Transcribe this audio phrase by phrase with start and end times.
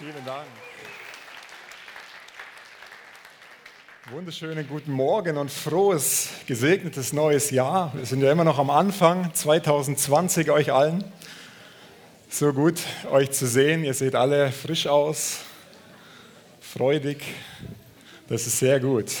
[0.00, 0.46] Vielen Dank.
[4.10, 7.92] Wunderschönen guten Morgen und frohes, gesegnetes neues Jahr.
[7.94, 11.04] Wir sind ja immer noch am Anfang 2020 euch allen.
[12.30, 13.84] So gut euch zu sehen.
[13.84, 15.40] Ihr seht alle frisch aus,
[16.62, 17.22] freudig.
[18.26, 19.12] Das ist sehr gut.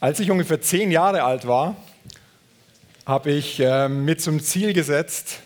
[0.00, 1.76] Als ich ungefähr zehn Jahre alt war,
[3.04, 5.42] habe ich äh, mir zum Ziel gesetzt,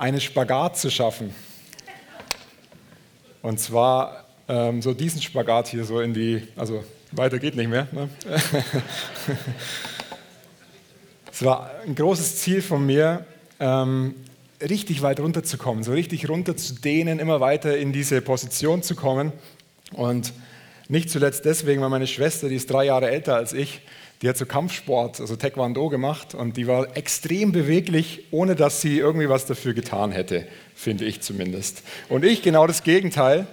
[0.00, 1.34] einen Spagat zu schaffen.
[3.42, 6.82] Und zwar ähm, so diesen Spagat hier so in die, also
[7.12, 7.86] weiter geht nicht mehr.
[7.92, 8.08] Ne?
[11.30, 13.26] es war ein großes Ziel von mir,
[13.60, 14.14] ähm,
[14.62, 19.32] richtig weit runterzukommen, so richtig runter zu dehnen, immer weiter in diese Position zu kommen.
[19.92, 20.32] Und
[20.88, 23.82] nicht zuletzt deswegen, weil meine Schwester, die ist drei Jahre älter als ich,
[24.22, 28.98] die hat so Kampfsport, also Taekwondo gemacht und die war extrem beweglich, ohne dass sie
[28.98, 31.82] irgendwie was dafür getan hätte, finde ich zumindest.
[32.08, 33.46] Und ich genau das Gegenteil.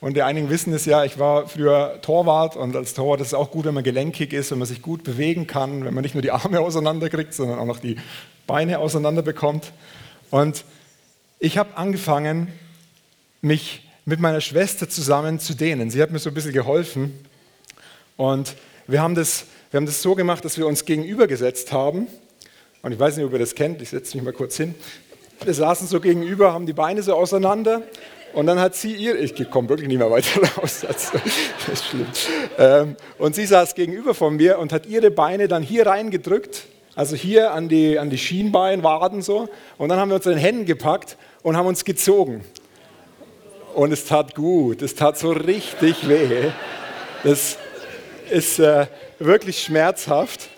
[0.00, 3.34] Und die einigen wissen es ja, ich war früher Torwart und als Torwart ist es
[3.34, 6.14] auch gut, wenn man gelenkig ist, wenn man sich gut bewegen kann, wenn man nicht
[6.14, 7.96] nur die Arme auseinanderkriegt, sondern auch noch die
[8.46, 9.72] Beine auseinander bekommt.
[10.30, 10.64] Und
[11.40, 12.52] ich habe angefangen,
[13.40, 15.90] mich mit meiner Schwester zusammen zu dehnen.
[15.90, 17.24] Sie hat mir so ein bisschen geholfen
[18.16, 18.54] und
[18.86, 22.06] wir haben das wir haben das so gemacht, dass wir uns gegenübergesetzt haben.
[22.82, 24.74] Und ich weiß nicht, ob ihr das kennt, ich setze mich mal kurz hin.
[25.44, 27.82] Wir saßen so gegenüber, haben die Beine so auseinander.
[28.32, 31.12] Und dann hat sie ihr, ich komme wirklich nicht mehr weiter raus, das
[31.72, 32.06] ist schlimm.
[32.58, 37.16] Ähm, und sie saß gegenüber von mir und hat ihre Beine dann hier reingedrückt, also
[37.16, 39.48] hier an die, an die Schienbeinwaden so.
[39.76, 42.44] Und dann haben wir uns in den Händen gepackt und haben uns gezogen.
[43.74, 46.50] Und es tat gut, es tat so richtig weh.
[47.22, 47.56] Das
[48.30, 48.86] ist, äh,
[49.18, 50.48] wirklich schmerzhaft.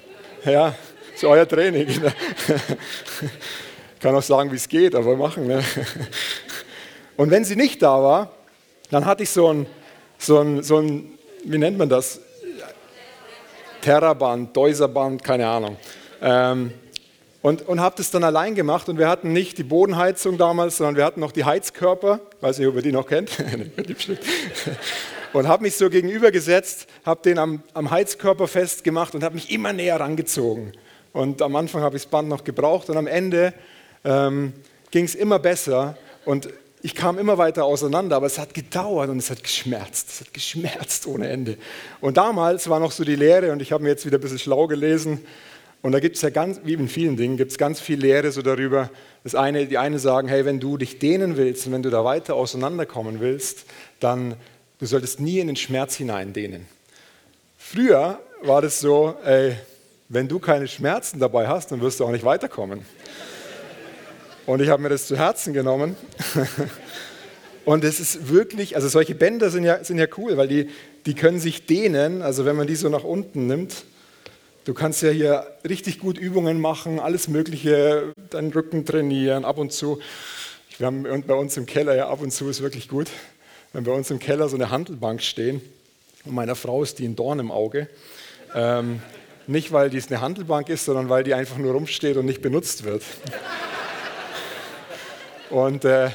[0.45, 0.75] Ja,
[1.15, 1.89] ist euer Training.
[1.89, 2.01] Ich
[4.01, 5.47] kann auch sagen, wie es geht, aber machen.
[5.47, 5.63] Ne?
[7.17, 8.33] Und wenn sie nicht da war,
[8.91, 9.67] dann hatte ich so ein,
[10.19, 12.21] so ein, so ein wie nennt man das?
[13.83, 15.77] Terraband, Deuserband, keine Ahnung.
[16.23, 16.73] Ähm,
[17.43, 20.97] und, und habe das dann allein gemacht und wir hatten nicht die Bodenheizung damals, sondern
[20.97, 23.31] wir hatten noch die Heizkörper, weiß nicht, ob ihr die noch kennt.
[25.33, 29.73] und habe mich so gegenübergesetzt, habe den am, am Heizkörper festgemacht und habe mich immer
[29.73, 30.73] näher rangezogen.
[31.13, 33.53] Und am Anfang habe ich das Band noch gebraucht und am Ende
[34.05, 34.53] ähm,
[34.91, 36.49] ging es immer besser und
[36.83, 40.09] ich kam immer weiter auseinander, aber es hat gedauert und es hat geschmerzt.
[40.09, 41.59] Es hat geschmerzt ohne Ende.
[42.01, 44.39] Und damals war noch so die Lehre und ich habe mir jetzt wieder ein bisschen
[44.39, 45.21] schlau gelesen.
[45.83, 48.33] Und da gibt es ja ganz, wie in vielen Dingen, gibt es ganz viel Lehre
[48.33, 48.91] so darüber.
[49.25, 52.05] Das eine, die einen sagen, hey, wenn du dich dehnen willst und wenn du da
[52.05, 53.65] weiter auseinanderkommen willst,
[53.99, 54.37] dann
[54.81, 56.65] Du solltest nie in den Schmerz hineindehnen.
[57.59, 59.55] Früher war das so, ey,
[60.09, 62.81] wenn du keine Schmerzen dabei hast, dann wirst du auch nicht weiterkommen.
[64.47, 65.97] Und ich habe mir das zu Herzen genommen.
[67.67, 70.71] Und es ist wirklich, also solche Bänder sind ja, sind ja cool, weil die,
[71.05, 72.23] die können sich dehnen.
[72.23, 73.85] Also wenn man die so nach unten nimmt,
[74.65, 79.75] du kannst ja hier richtig gut Übungen machen, alles Mögliche, deinen Rücken trainieren, ab und
[79.75, 80.01] zu.
[80.79, 83.09] Wir haben bei uns im Keller ja ab und zu ist wirklich gut
[83.73, 85.61] wenn bei uns im Keller so eine Handelbank stehen
[86.25, 87.89] und meiner Frau ist die ein Dorn im Auge.
[88.55, 89.01] Ähm,
[89.47, 92.85] nicht, weil dies eine Handelbank ist, sondern weil die einfach nur rumsteht und nicht benutzt
[92.85, 93.03] wird.
[95.51, 96.11] und äh,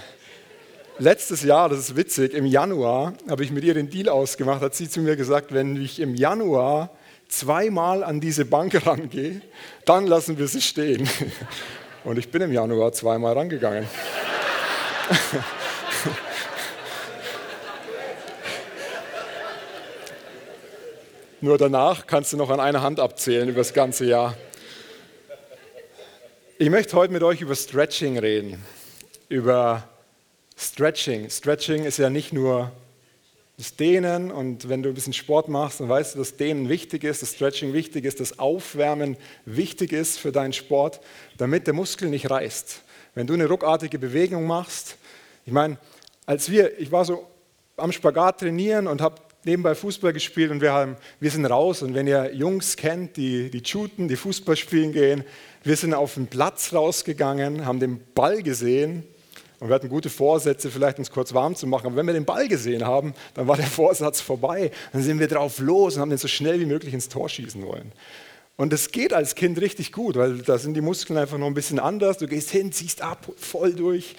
[1.00, 4.76] letztes Jahr, das ist witzig, im Januar habe ich mit ihr den Deal ausgemacht, hat
[4.76, 6.92] sie zu mir gesagt, wenn ich im Januar
[7.28, 9.42] zweimal an diese Bank rangehe,
[9.86, 11.10] dann lassen wir sie stehen.
[12.04, 13.88] Und ich bin im Januar zweimal rangegangen.
[21.46, 24.36] Nur danach kannst du noch an einer Hand abzählen über das ganze Jahr.
[26.58, 28.66] Ich möchte heute mit euch über Stretching reden.
[29.30, 29.88] Über
[30.58, 31.30] Stretching.
[31.30, 32.72] Stretching ist ja nicht nur
[33.58, 37.04] das Dehnen und wenn du ein bisschen Sport machst, dann weißt du, dass Dehnen wichtig
[37.04, 41.00] ist, dass Stretching wichtig ist, dass Aufwärmen wichtig ist für deinen Sport,
[41.38, 42.82] damit der Muskel nicht reißt.
[43.14, 44.98] Wenn du eine ruckartige Bewegung machst,
[45.46, 45.78] ich meine,
[46.26, 47.28] als wir, ich war so
[47.78, 51.82] am Spagat trainieren und habe nebenbei Fußball gespielt und wir, haben, wir sind raus.
[51.82, 55.24] Und wenn ihr Jungs kennt, die, die shooten, die Fußball spielen gehen,
[55.64, 59.04] wir sind auf den Platz rausgegangen, haben den Ball gesehen
[59.60, 61.88] und wir hatten gute Vorsätze, vielleicht uns kurz warm zu machen.
[61.88, 64.72] Aber wenn wir den Ball gesehen haben, dann war der Vorsatz vorbei.
[64.92, 67.66] Dann sind wir drauf los und haben den so schnell wie möglich ins Tor schießen
[67.66, 67.92] wollen.
[68.58, 71.54] Und das geht als Kind richtig gut, weil da sind die Muskeln einfach noch ein
[71.54, 72.18] bisschen anders.
[72.18, 74.16] Du gehst hin, ziehst ab, voll durch.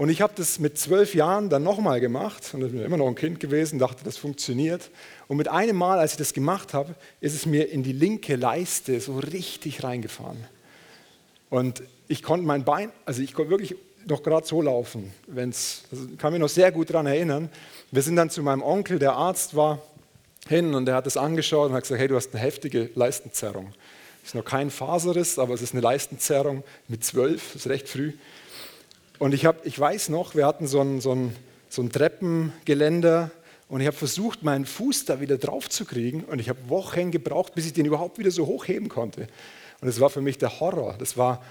[0.00, 3.06] Und ich habe das mit zwölf Jahren dann nochmal gemacht und ich bin immer noch
[3.06, 4.88] ein Kind gewesen, dachte, das funktioniert.
[5.28, 8.36] Und mit einem Mal, als ich das gemacht habe, ist es mir in die linke
[8.36, 10.38] Leiste so richtig reingefahren.
[11.50, 13.76] Und ich konnte mein Bein, also ich konnte wirklich
[14.06, 15.12] noch gerade so laufen.
[15.26, 17.50] Wenn's, also kann mich noch sehr gut daran erinnern.
[17.90, 19.82] Wir sind dann zu meinem Onkel, der Arzt war,
[20.48, 23.74] hin und der hat es angeschaut und hat gesagt, hey, du hast eine heftige Leistenzerrung.
[24.24, 28.14] Ist noch kein Faserriss, aber es ist eine Leistenzerrung mit zwölf, das ist recht früh.
[29.20, 31.36] Und ich, hab, ich weiß noch, wir hatten so ein, so ein,
[31.68, 33.30] so ein Treppengeländer
[33.68, 37.10] und ich habe versucht, meinen Fuß da wieder drauf zu kriegen und ich habe Wochen
[37.10, 39.26] gebraucht, bis ich den überhaupt wieder so hochheben konnte.
[39.82, 40.94] Und es war für mich der Horror.
[40.98, 41.44] Das war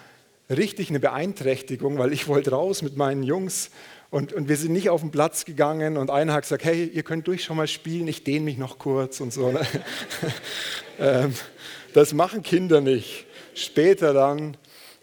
[0.50, 3.69] richtig eine Beeinträchtigung, weil ich wollte raus mit meinen Jungs
[4.10, 7.04] und, und wir sind nicht auf den Platz gegangen und einer hat gesagt, hey, ihr
[7.04, 9.54] könnt durch schon mal spielen, ich dehne mich noch kurz und so.
[11.01, 11.33] Ähm,
[11.94, 13.25] das machen Kinder nicht.
[13.54, 14.57] Später dann,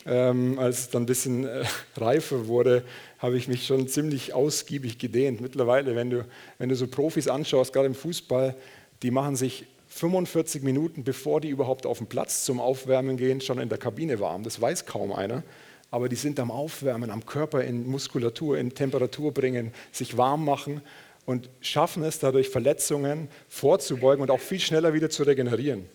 [0.06, 1.64] ähm, als es dann ein bisschen äh,
[1.96, 2.84] reifer wurde,
[3.18, 5.40] habe ich mich schon ziemlich ausgiebig gedehnt.
[5.40, 6.24] Mittlerweile, wenn du,
[6.58, 8.54] wenn du so Profis anschaust, gerade im Fußball,
[9.02, 13.58] die machen sich 45 Minuten, bevor die überhaupt auf den Platz zum Aufwärmen gehen, schon
[13.58, 14.42] in der Kabine warm.
[14.42, 15.42] Das weiß kaum einer.
[15.90, 20.82] Aber die sind am Aufwärmen, am Körper in Muskulatur, in Temperatur bringen, sich warm machen
[21.24, 25.86] und schaffen es dadurch, Verletzungen vorzubeugen und auch viel schneller wieder zu regenerieren.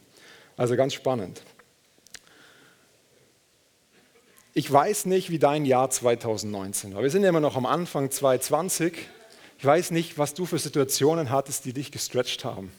[0.58, 1.44] Also ganz spannend.
[4.54, 7.04] Ich weiß nicht, wie dein Jahr 2019 war.
[7.04, 8.94] Wir sind ja immer noch am Anfang 2020.
[9.58, 12.72] Ich weiß nicht, was du für Situationen hattest, die dich gestretched haben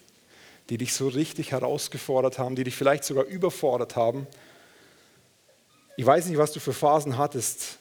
[0.70, 4.26] die dich so richtig herausgefordert haben, die dich vielleicht sogar überfordert haben.
[5.96, 7.78] Ich weiß nicht, was du für Phasen hattest.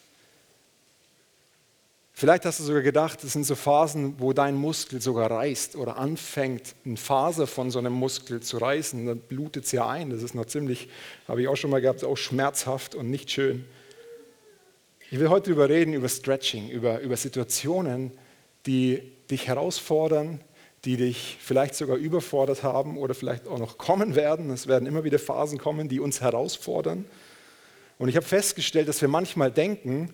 [2.13, 5.97] Vielleicht hast du sogar gedacht, das sind so Phasen, wo dein Muskel sogar reißt oder
[5.97, 9.05] anfängt, eine Faser von so einem Muskel zu reißen.
[9.05, 10.09] Dann blutet es ja ein.
[10.09, 10.89] Das ist noch ziemlich,
[11.27, 13.65] habe ich auch schon mal gehabt, auch schmerzhaft und nicht schön.
[15.13, 18.13] Ich will heute darüber reden, über Stretching, über, über Situationen,
[18.65, 20.39] die dich herausfordern,
[20.85, 24.49] die dich vielleicht sogar überfordert haben oder vielleicht auch noch kommen werden.
[24.51, 27.03] Es werden immer wieder Phasen kommen, die uns herausfordern.
[27.97, 30.13] Und ich habe festgestellt, dass wir manchmal denken,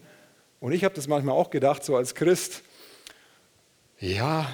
[0.60, 2.64] und ich habe das manchmal auch gedacht, so als Christ,
[4.00, 4.52] ja,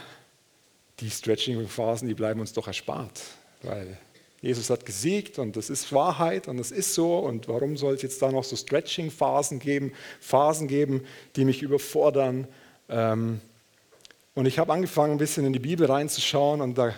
[1.00, 3.22] die Stretching-Phasen, die bleiben uns doch erspart,
[3.62, 3.98] weil
[4.44, 7.18] Jesus hat gesiegt und das ist Wahrheit und das ist so.
[7.18, 11.06] Und warum soll es jetzt da noch so Stretching-Phasen geben, Phasen geben,
[11.38, 12.46] die mich überfordern?
[12.90, 13.40] Ähm,
[14.36, 16.94] und ich habe angefangen, ein bisschen in die Bibel reinzuschauen und da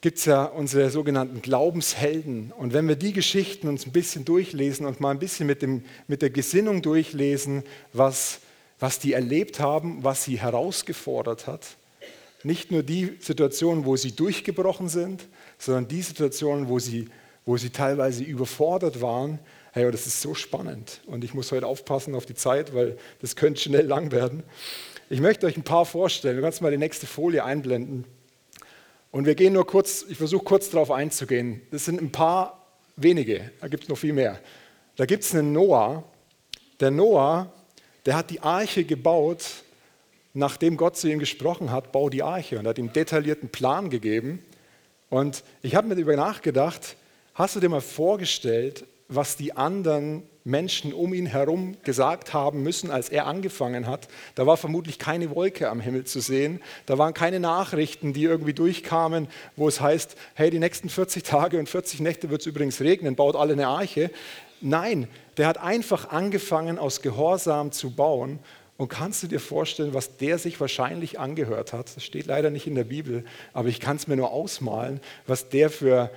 [0.00, 2.52] gibt es ja unsere sogenannten Glaubenshelden.
[2.56, 5.82] Und wenn wir die Geschichten uns ein bisschen durchlesen und mal ein bisschen mit, dem,
[6.06, 8.38] mit der Gesinnung durchlesen, was,
[8.78, 11.66] was die erlebt haben, was sie herausgefordert hat,
[12.44, 15.26] nicht nur die Situationen, wo sie durchgebrochen sind,
[15.58, 17.08] sondern die Situationen, wo sie,
[17.44, 19.38] wo sie teilweise überfordert waren.
[19.72, 21.00] Hey, das ist so spannend.
[21.06, 24.42] Und ich muss heute aufpassen auf die Zeit, weil das könnte schnell lang werden.
[25.10, 26.36] Ich möchte euch ein paar vorstellen.
[26.36, 28.04] Du kannst mal die nächste Folie einblenden.
[29.10, 31.62] Und wir gehen nur kurz, ich versuche kurz darauf einzugehen.
[31.70, 32.66] Das sind ein paar
[32.96, 34.38] wenige, da gibt es noch viel mehr.
[34.96, 36.04] Da gibt es einen Noah.
[36.80, 37.52] Der Noah,
[38.04, 39.44] der hat die Arche gebaut,
[40.34, 44.44] nachdem Gott zu ihm gesprochen hat, bau die Arche und hat ihm detaillierten Plan gegeben.
[45.10, 46.96] Und ich habe mir darüber nachgedacht,
[47.34, 52.90] hast du dir mal vorgestellt, was die anderen Menschen um ihn herum gesagt haben müssen,
[52.90, 54.08] als er angefangen hat.
[54.34, 56.60] Da war vermutlich keine Wolke am Himmel zu sehen.
[56.86, 61.58] Da waren keine Nachrichten, die irgendwie durchkamen, wo es heißt, hey, die nächsten 40 Tage
[61.58, 64.10] und 40 Nächte wird es übrigens regnen, baut alle eine Arche.
[64.60, 68.40] Nein, der hat einfach angefangen, aus Gehorsam zu bauen.
[68.78, 71.94] Und kannst du dir vorstellen, was der sich wahrscheinlich angehört hat?
[71.94, 75.50] Das steht leider nicht in der Bibel, aber ich kann es mir nur ausmalen, was
[75.50, 76.10] der für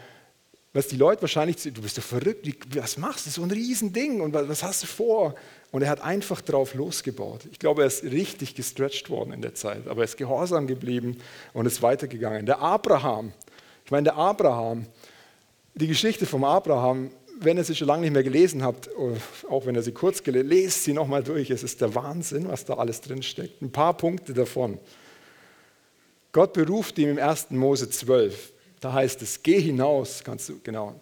[0.74, 4.34] was die Leute wahrscheinlich, du bist doch verrückt, was machst du, so ein Riesending und
[4.34, 5.36] was hast du vor?
[5.72, 7.42] Und er hat einfach drauf losgebaut.
[7.52, 11.18] Ich glaube, er ist richtig gestretched worden in der Zeit, aber er ist gehorsam geblieben
[11.52, 12.46] und ist weitergegangen.
[12.46, 13.34] Der Abraham,
[13.84, 14.86] ich meine, der Abraham,
[15.74, 17.12] die Geschichte vom Abraham,
[17.44, 18.90] wenn ihr sie schon lange nicht mehr gelesen habt,
[19.50, 21.50] auch wenn ihr sie kurz gelesen habt, lest sie nochmal durch.
[21.50, 23.62] Es ist der Wahnsinn, was da alles drin steckt.
[23.62, 24.80] Ein paar Punkte davon.
[26.32, 27.52] Gott beruft ihm im 1.
[27.52, 28.54] Mose 12.
[28.80, 31.00] Da heißt es, geh hinaus, kannst du, genau,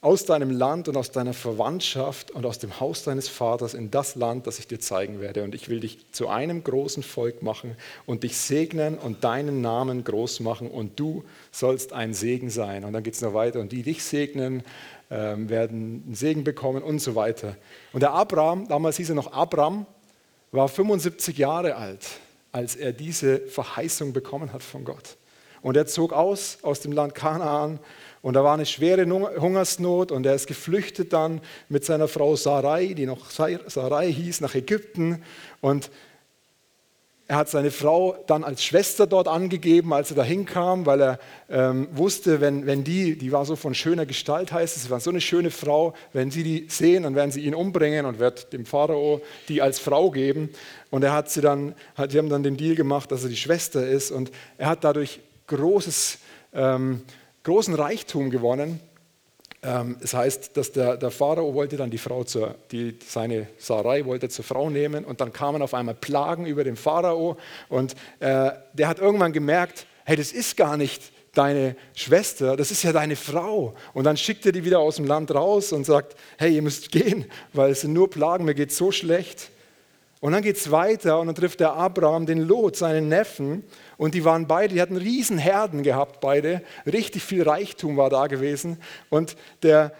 [0.00, 4.14] aus deinem Land und aus deiner Verwandtschaft und aus dem Haus deines Vaters in das
[4.14, 5.42] Land, das ich dir zeigen werde.
[5.42, 7.76] Und ich will dich zu einem großen Volk machen
[8.06, 12.84] und dich segnen und deinen Namen groß machen und du sollst ein Segen sein.
[12.84, 13.58] Und dann geht es noch weiter.
[13.58, 14.62] Und die dich segnen,
[15.10, 17.56] ähm, werden einen Segen bekommen und so weiter.
[17.92, 19.84] Und der Abraham, damals hieß er noch Abram,
[20.52, 22.06] war 75 Jahre alt,
[22.52, 25.16] als er diese Verheißung bekommen hat von Gott.
[25.60, 27.80] Und er zog aus aus dem Land Kanaan
[28.22, 29.06] und da war eine schwere
[29.40, 34.54] Hungersnot und er ist geflüchtet dann mit seiner Frau Sarai, die noch Sarai hieß, nach
[34.54, 35.22] Ägypten.
[35.60, 35.90] Und
[37.30, 41.18] Er hat seine Frau dann als Schwester dort angegeben, als er da hinkam, weil er
[41.50, 45.10] ähm, wusste, wenn, wenn die, die war so von schöner Gestalt, heißt es, war so
[45.10, 48.64] eine schöne Frau, wenn sie die sehen, dann werden sie ihn umbringen und wird dem
[48.64, 49.20] Pharao
[49.50, 50.48] die als Frau geben.
[50.88, 53.36] Und er hat sie dann, hat, die haben dann den Deal gemacht, dass er die
[53.36, 56.20] Schwester ist und er hat dadurch großes,
[56.54, 57.02] ähm,
[57.48, 58.78] großen Reichtum gewonnen.
[59.62, 64.04] Ähm, es heißt, dass der, der, Pharao wollte dann die Frau zur, die, seine Sarai
[64.04, 67.38] wollte zur Frau nehmen und dann kamen auf einmal Plagen über den Pharao
[67.70, 72.82] und äh, der hat irgendwann gemerkt, hey, das ist gar nicht deine Schwester, das ist
[72.82, 73.74] ja deine Frau.
[73.94, 76.92] Und dann schickt er die wieder aus dem Land raus und sagt, hey, ihr müsst
[76.92, 77.24] gehen,
[77.54, 79.50] weil es sind nur Plagen, mir geht so schlecht.
[80.20, 83.62] Und dann geht es weiter und dann trifft der Abraham den Lot, seinen Neffen,
[83.96, 86.62] und die waren beide, die hatten riesen Herden gehabt, beide.
[86.86, 88.78] Richtig viel Reichtum war da gewesen.
[89.10, 89.92] Und der,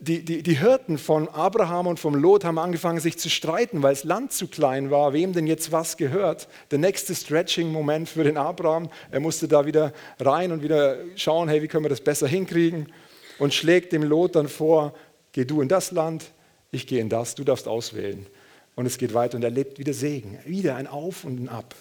[0.00, 3.94] die, die, die Hirten von Abraham und vom Lot haben angefangen, sich zu streiten, weil
[3.94, 6.48] das Land zu klein war, wem denn jetzt was gehört.
[6.70, 8.88] Der nächste Stretching-Moment für den Abraham.
[9.10, 12.92] Er musste da wieder rein und wieder schauen, hey, wie können wir das besser hinkriegen?
[13.38, 14.94] Und schlägt dem Lot dann vor,
[15.32, 16.24] geh du in das Land,
[16.70, 18.26] ich gehe in das, du darfst auswählen.
[18.76, 21.74] Und es geht weiter und er lebt wieder Segen, wieder ein Auf und ein Ab.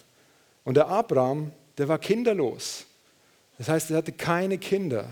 [0.63, 2.85] Und der Abraham, der war kinderlos.
[3.57, 5.07] Das heißt, er hatte keine Kinder.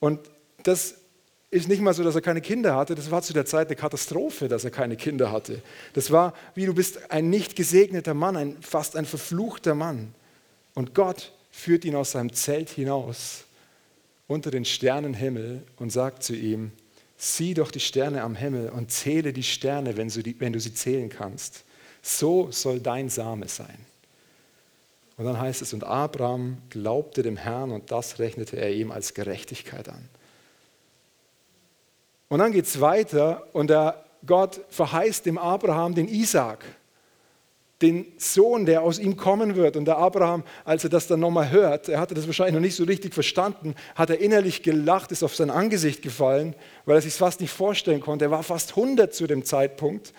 [0.00, 0.20] Und
[0.62, 0.96] das
[1.50, 3.76] ist nicht mal so, dass er keine Kinder hatte, das war zu der Zeit eine
[3.76, 5.60] Katastrophe, dass er keine Kinder hatte.
[5.92, 10.14] Das war wie du bist ein nicht gesegneter Mann, ein, fast ein verfluchter Mann.
[10.74, 13.44] Und Gott führt ihn aus seinem Zelt hinaus
[14.26, 16.72] unter den Sternenhimmel und sagt zu ihm,
[17.22, 20.58] sieh doch die Sterne am Himmel und zähle die Sterne, wenn du, die, wenn du
[20.58, 21.62] sie zählen kannst.
[22.02, 23.78] So soll dein Same sein.
[25.16, 29.14] Und dann heißt es, und Abraham glaubte dem Herrn und das rechnete er ihm als
[29.14, 30.08] Gerechtigkeit an.
[32.28, 36.64] Und dann geht es weiter und der Gott verheißt dem Abraham den Isaak,
[37.82, 39.76] den Sohn, der aus ihm kommen wird.
[39.76, 42.76] Und der Abraham, als er das dann nochmal hört, er hatte das wahrscheinlich noch nicht
[42.76, 46.54] so richtig verstanden, hat er innerlich gelacht, ist auf sein Angesicht gefallen,
[46.86, 48.26] weil er sich fast nicht vorstellen konnte.
[48.26, 50.12] Er war fast 100 zu dem Zeitpunkt.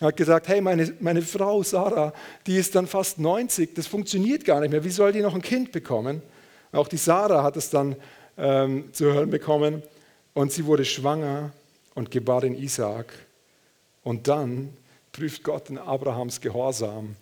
[0.00, 2.14] Er hat gesagt, hey, meine, meine Frau Sarah,
[2.46, 4.82] die ist dann fast 90, das funktioniert gar nicht mehr.
[4.82, 6.22] Wie soll die noch ein Kind bekommen?
[6.72, 7.96] Auch die Sarah hat es dann
[8.38, 9.82] ähm, zu hören bekommen
[10.32, 11.52] und sie wurde schwanger
[11.94, 13.12] und gebar den Isaak.
[14.02, 14.70] Und dann
[15.12, 17.16] prüft Gott in Abrahams Gehorsam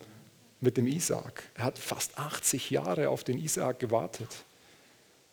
[0.60, 1.44] mit dem Isaak.
[1.54, 4.28] Er hat fast 80 Jahre auf den Isaak gewartet.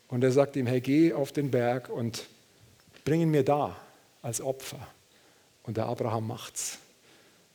[0.07, 2.25] Und er sagt ihm, hey, geh auf den Berg und
[3.03, 3.75] bring ihn mir da
[4.21, 4.87] als Opfer.
[5.63, 6.77] Und der Abraham macht's.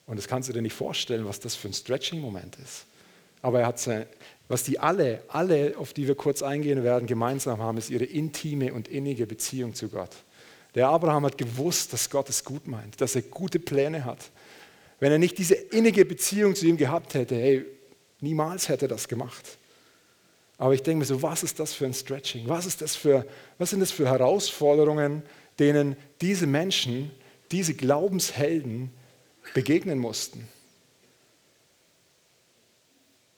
[0.06, 2.86] Und das kannst du dir nicht vorstellen, was das für ein Stretching-Moment ist.
[3.42, 4.06] Aber er hat seine,
[4.48, 8.74] was die alle, alle, auf die wir kurz eingehen werden, gemeinsam haben, ist ihre intime
[8.74, 10.10] und innige Beziehung zu Gott.
[10.74, 14.30] Der Abraham hat gewusst, dass Gott es gut meint, dass er gute Pläne hat.
[15.00, 17.64] Wenn er nicht diese innige Beziehung zu ihm gehabt hätte, hey,
[18.20, 19.58] niemals hätte er das gemacht.
[20.58, 22.46] Aber ich denke mir so, was ist das für ein Stretching?
[22.46, 23.26] Was, ist das für,
[23.58, 25.22] was sind das für Herausforderungen,
[25.58, 27.10] denen diese Menschen,
[27.50, 28.90] diese Glaubenshelden
[29.54, 30.48] begegnen mussten.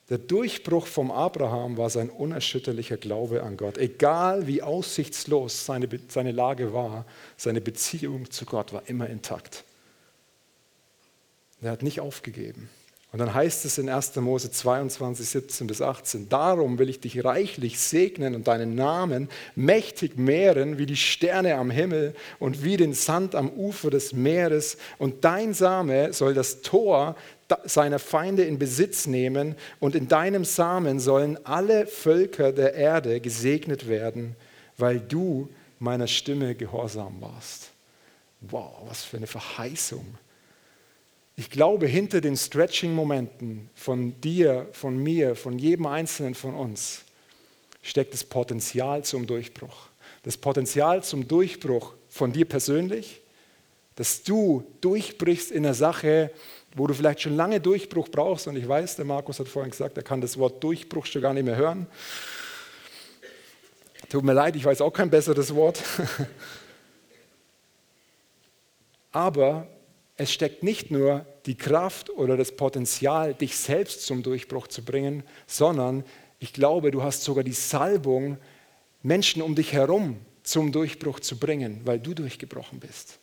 [0.09, 3.77] Der Durchbruch vom Abraham war sein unerschütterlicher Glaube an Gott.
[3.77, 7.05] Egal wie aussichtslos seine, seine Lage war,
[7.37, 9.63] seine Beziehung zu Gott war immer intakt.
[11.63, 12.69] Er hat nicht aufgegeben.
[13.13, 14.15] Und dann heißt es in 1.
[14.15, 20.17] Mose 22, 17 bis 18, darum will ich dich reichlich segnen und deinen Namen mächtig
[20.17, 24.77] mehren wie die Sterne am Himmel und wie den Sand am Ufer des Meeres.
[24.97, 27.15] Und dein Same soll das Tor
[27.65, 33.87] seiner Feinde in Besitz nehmen und in deinem Samen sollen alle Völker der Erde gesegnet
[33.87, 34.35] werden,
[34.75, 37.69] weil du meiner Stimme gehorsam warst.
[38.41, 40.17] Wow, was für eine Verheißung.
[41.35, 47.01] Ich glaube, hinter den Stretching-Momenten von dir, von mir, von jedem Einzelnen von uns
[47.81, 49.87] steckt das Potenzial zum Durchbruch.
[50.21, 53.21] Das Potenzial zum Durchbruch von dir persönlich,
[53.95, 56.29] dass du durchbrichst in einer Sache,
[56.75, 58.47] wo du vielleicht schon lange Durchbruch brauchst.
[58.47, 61.33] Und ich weiß, der Markus hat vorhin gesagt, er kann das Wort Durchbruch schon gar
[61.33, 61.87] nicht mehr hören.
[64.07, 65.81] Tut mir leid, ich weiß auch kein besseres Wort.
[69.11, 69.67] Aber
[70.15, 75.23] es steckt nicht nur die Kraft oder das Potenzial, dich selbst zum Durchbruch zu bringen,
[75.47, 76.03] sondern
[76.39, 78.37] ich glaube, du hast sogar die Salbung,
[79.01, 83.19] Menschen um dich herum zum Durchbruch zu bringen, weil du durchgebrochen bist.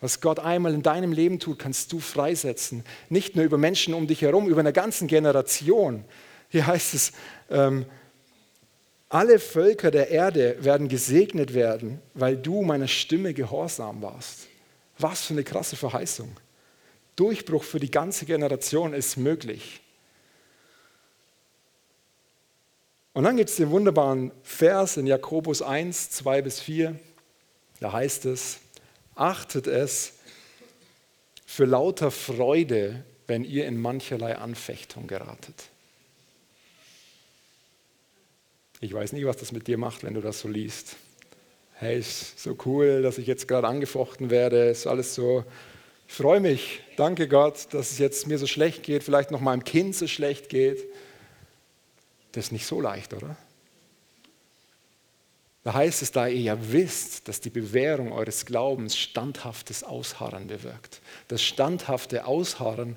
[0.00, 2.84] Was Gott einmal in deinem Leben tut, kannst du freisetzen.
[3.08, 6.04] Nicht nur über Menschen um dich herum, über eine ganze Generation.
[6.48, 7.12] Hier heißt es,
[7.50, 7.84] ähm,
[9.08, 14.49] alle Völker der Erde werden gesegnet werden, weil du meiner Stimme gehorsam warst.
[15.00, 16.36] Was für eine krasse Verheißung.
[17.16, 19.80] Durchbruch für die ganze Generation ist möglich.
[23.12, 26.98] Und dann gibt es den wunderbaren Vers in Jakobus 1, 2 bis 4.
[27.80, 28.60] Da heißt es,
[29.14, 30.14] achtet es
[31.44, 35.70] für lauter Freude, wenn ihr in mancherlei Anfechtung geratet.
[38.80, 40.96] Ich weiß nicht, was das mit dir macht, wenn du das so liest.
[41.80, 44.68] Hey, ist so cool, dass ich jetzt gerade angefochten werde.
[44.68, 45.46] Ist alles so.
[46.06, 46.82] Ich freue mich.
[46.98, 50.50] Danke Gott, dass es jetzt mir so schlecht geht, vielleicht noch meinem Kind so schlecht
[50.50, 50.84] geht.
[52.32, 53.34] Das ist nicht so leicht, oder?
[55.64, 61.00] Da heißt es, da ihr ja wisst, dass die Bewährung eures Glaubens standhaftes Ausharren bewirkt.
[61.28, 62.96] Das standhafte Ausharren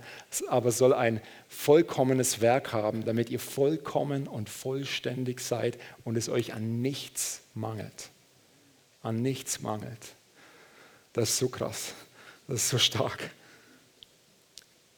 [0.49, 6.53] aber soll ein vollkommenes Werk haben, damit ihr vollkommen und vollständig seid und es euch
[6.53, 8.09] an nichts mangelt.
[9.03, 10.15] An nichts mangelt.
[11.13, 11.93] Das ist so krass.
[12.47, 13.29] Das ist so stark.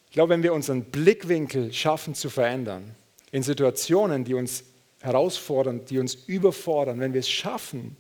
[0.08, 2.96] Ich glaube, wenn wir unseren Blickwinkel schaffen zu verändern,
[3.32, 4.64] in Situationen, die uns
[5.02, 7.98] herausfordern, die uns überfordern, wenn wir es schaffen,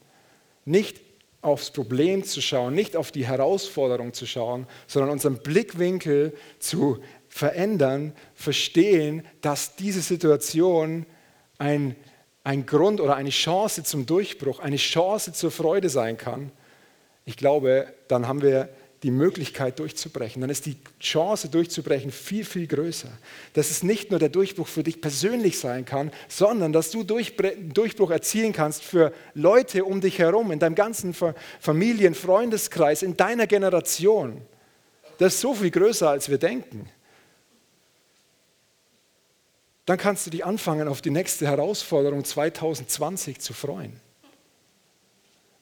[0.64, 1.02] nicht
[1.42, 8.14] aufs Problem zu schauen, nicht auf die Herausforderung zu schauen, sondern unseren Blickwinkel zu verändern,
[8.34, 11.06] verstehen, dass diese Situation
[11.58, 11.96] ein,
[12.46, 16.52] ein Grund oder eine Chance zum Durchbruch, eine Chance zur Freude sein kann,
[17.26, 18.70] ich glaube, dann haben wir
[19.02, 23.10] die Möglichkeit durchzubrechen, dann ist die Chance durchzubrechen viel, viel größer.
[23.54, 28.12] Dass es nicht nur der Durchbruch für dich persönlich sein kann, sondern dass du Durchbruch
[28.12, 31.16] erzielen kannst für Leute um dich herum, in deinem ganzen
[31.60, 34.42] Familien-, Freundeskreis, in deiner Generation.
[35.18, 36.90] Das ist so viel größer, als wir denken.
[39.86, 44.00] Dann kannst du dich anfangen, auf die nächste Herausforderung 2020 zu freuen.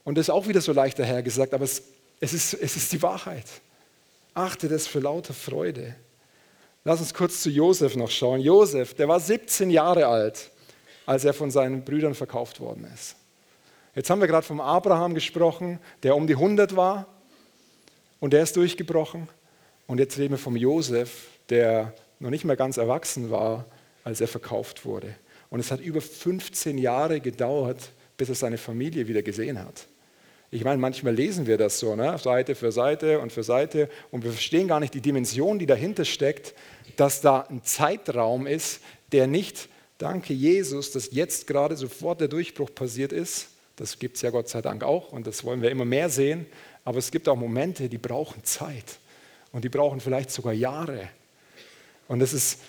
[0.03, 1.83] Und das ist auch wieder so leicht dahergesagt, aber es
[2.23, 3.43] es ist, es ist die Wahrheit.
[4.33, 5.93] Achte das für lauter Freude.
[6.85, 8.39] Lass uns kurz zu Josef noch schauen.
[8.39, 10.49] Josef, der war 17 Jahre alt,
[11.05, 13.17] als er von seinen Brüdern verkauft worden ist.
[13.93, 17.07] Jetzt haben wir gerade vom Abraham gesprochen, der um die 100 war
[18.21, 19.27] und der ist durchgebrochen.
[19.85, 23.65] Und jetzt reden wir vom Josef, der noch nicht mehr ganz erwachsen war,
[24.03, 25.15] als er verkauft wurde.
[25.49, 29.87] Und es hat über 15 Jahre gedauert, bis er seine Familie wieder gesehen hat.
[30.51, 32.15] Ich meine, manchmal lesen wir das so, ne?
[32.19, 36.05] Seite für Seite und für Seite, und wir verstehen gar nicht die Dimension, die dahinter
[36.05, 36.53] steckt,
[36.95, 42.69] dass da ein Zeitraum ist, der nicht, danke Jesus, dass jetzt gerade sofort der Durchbruch
[42.73, 43.47] passiert ist.
[43.77, 46.45] Das gibt es ja Gott sei Dank auch und das wollen wir immer mehr sehen.
[46.85, 48.99] Aber es gibt auch Momente, die brauchen Zeit
[49.51, 51.09] und die brauchen vielleicht sogar Jahre.
[52.07, 52.59] Und es ist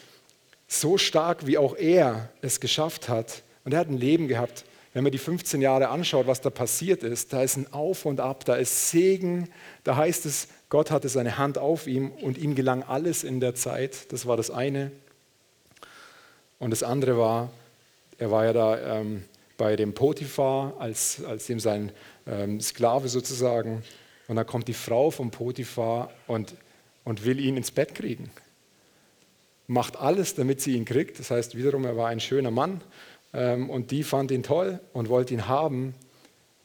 [0.81, 3.43] so stark, wie auch er es geschafft hat.
[3.65, 7.03] Und er hat ein Leben gehabt, wenn man die 15 Jahre anschaut, was da passiert
[7.03, 9.49] ist, da ist ein Auf und Ab, da ist Segen,
[9.83, 13.57] da heißt es, Gott hatte seine Hand auf ihm und ihm gelang alles in der
[13.57, 14.13] Zeit.
[14.13, 14.93] Das war das eine.
[16.61, 17.51] Und das andere war,
[18.19, 19.25] er war ja da ähm,
[19.57, 21.91] bei dem Potiphar als, als dem sein
[22.27, 23.83] ähm, Sklave sozusagen.
[24.29, 26.55] Und dann kommt die Frau vom Potiphar und,
[27.05, 28.31] und will ihn ins Bett kriegen.
[29.67, 31.19] Macht alles, damit sie ihn kriegt.
[31.19, 32.83] Das heißt wiederum, er war ein schöner Mann
[33.33, 35.95] ähm, und die fand ihn toll und wollte ihn haben.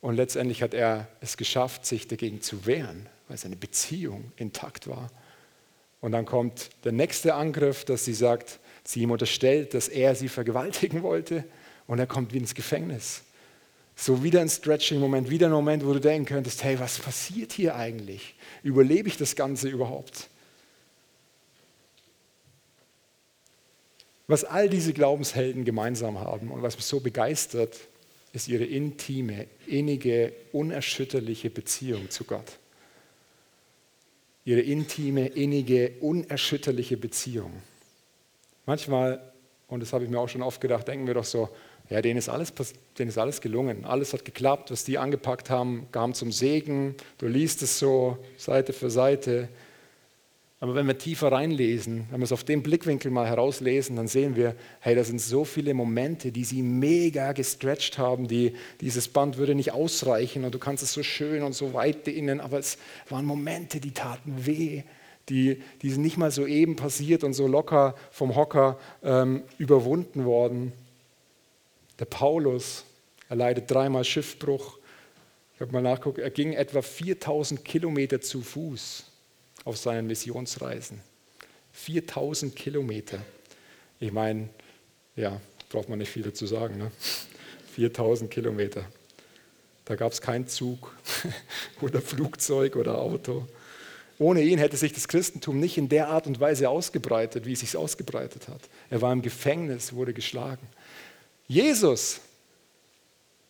[0.02, 5.10] Und letztendlich hat er es geschafft, sich dagegen zu wehren, weil seine Beziehung intakt war.
[6.02, 10.30] Und dann kommt der nächste Angriff, dass sie sagt, sie ihm unterstellt, dass er sie
[10.30, 11.44] vergewaltigen wollte.
[11.88, 13.24] Und er kommt wieder ins Gefängnis.
[13.96, 17.76] So wieder ein Stretching-Moment, wieder ein Moment, wo du denken könntest, hey, was passiert hier
[17.76, 18.36] eigentlich?
[18.64, 20.29] Überlebe ich das Ganze überhaupt?
[24.30, 27.76] Was all diese Glaubenshelden gemeinsam haben und was mich so begeistert,
[28.32, 32.60] ist ihre intime, innige, unerschütterliche Beziehung zu Gott.
[34.46, 37.54] Ihre intime, innige, unerschütterliche Beziehung.
[38.68, 39.20] Manchmal,
[39.68, 41.50] und das habe ich mir auch schon oft gedacht, denken wir doch so,
[41.90, 42.54] ja, denen ist alles,
[43.00, 47.26] denen ist alles gelungen, alles hat geklappt, was die angepackt haben, kam zum Segen, du
[47.26, 49.50] liest es so Seite für Seite,
[50.62, 54.36] aber wenn wir tiefer reinlesen, wenn wir es auf dem Blickwinkel mal herauslesen, dann sehen
[54.36, 59.38] wir, hey, da sind so viele Momente, die sie mega gestretched haben, die, dieses Band
[59.38, 62.78] würde nicht ausreichen und du kannst es so schön und so weit dehnen, aber es
[63.08, 64.84] waren Momente, die taten weh,
[65.30, 70.26] die, die sind nicht mal so eben passiert und so locker vom Hocker ähm, überwunden
[70.26, 70.74] worden.
[72.00, 72.84] Der Paulus,
[73.30, 74.80] er leidet dreimal Schiffbruch.
[75.56, 79.09] Ich habe mal nachgeguckt, er ging etwa 4000 Kilometer zu Fuß
[79.66, 81.02] auf seinen Missionsreisen.
[81.74, 83.20] 4000 Kilometer.
[84.00, 84.50] Ich meine,
[85.16, 86.78] ja, braucht man nicht viel dazu sagen.
[86.78, 86.92] Ne?
[87.76, 88.86] 4000 Kilometer.
[89.86, 90.96] Da gab es keinen Zug
[91.82, 93.48] oder Flugzeug oder Auto.
[94.18, 97.62] Ohne ihn hätte sich das Christentum nicht in der Art und Weise ausgebreitet, wie es
[97.62, 98.62] sich ausgebreitet hat.
[98.90, 100.68] Er war im Gefängnis, wurde geschlagen.
[101.48, 102.20] Jesus,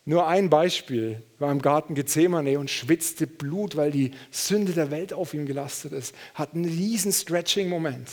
[0.05, 5.13] nur ein Beispiel, war im Garten Gethsemane und schwitzte Blut, weil die Sünde der Welt
[5.13, 8.09] auf ihm gelastet ist, hat einen riesen Stretching-Moment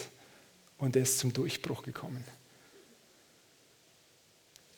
[0.79, 2.25] und er ist zum Durchbruch gekommen.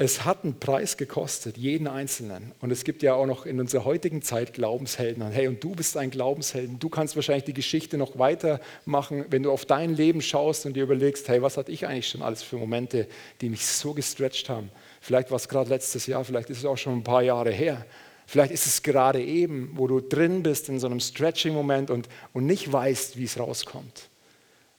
[0.00, 2.52] Es hat einen Preis gekostet, jeden Einzelnen.
[2.60, 5.28] Und es gibt ja auch noch in unserer heutigen Zeit Glaubenshelden.
[5.32, 6.78] Hey, und du bist ein Glaubenshelden.
[6.78, 10.84] Du kannst wahrscheinlich die Geschichte noch weitermachen, wenn du auf dein Leben schaust und dir
[10.84, 13.08] überlegst, hey, was hatte ich eigentlich schon alles für Momente,
[13.40, 14.70] die mich so gestretcht haben.
[15.08, 17.86] Vielleicht war es gerade letztes Jahr, vielleicht ist es auch schon ein paar Jahre her.
[18.26, 22.44] Vielleicht ist es gerade eben, wo du drin bist in so einem Stretching-Moment und, und
[22.44, 24.10] nicht weißt, wie es rauskommt.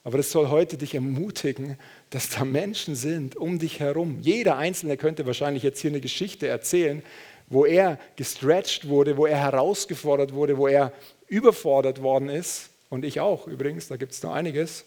[0.04, 1.76] Aber das soll heute dich ermutigen,
[2.10, 4.18] dass da Menschen sind um dich herum.
[4.20, 7.02] Jeder Einzelne könnte wahrscheinlich jetzt hier eine Geschichte erzählen,
[7.48, 10.92] wo er gestretched wurde, wo er herausgefordert wurde, wo er
[11.26, 12.70] überfordert worden ist.
[12.88, 14.84] Und ich auch übrigens, da gibt es noch einiges.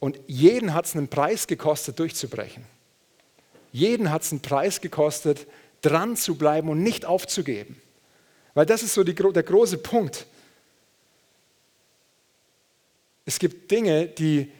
[0.00, 2.64] Und jeden hat es einen Preis gekostet, durchzubrechen.
[3.76, 5.46] Jeden hat es einen Preis gekostet,
[5.82, 7.78] dran zu bleiben und nicht aufzugeben.
[8.54, 10.24] Weil das ist so die, der große Punkt.
[13.26, 14.50] Es gibt Dinge, die,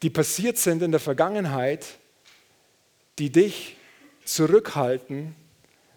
[0.00, 1.86] die passiert sind in der Vergangenheit,
[3.18, 3.76] die dich
[4.24, 5.34] zurückhalten